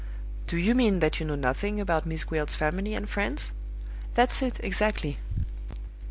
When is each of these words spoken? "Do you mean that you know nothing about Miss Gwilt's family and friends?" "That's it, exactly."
"Do 0.47 0.57
you 0.57 0.73
mean 0.73 0.97
that 0.97 1.19
you 1.19 1.27
know 1.27 1.35
nothing 1.35 1.79
about 1.79 2.07
Miss 2.07 2.23
Gwilt's 2.23 2.55
family 2.55 2.95
and 2.95 3.07
friends?" 3.07 3.51
"That's 4.15 4.41
it, 4.41 4.59
exactly." 4.63 5.19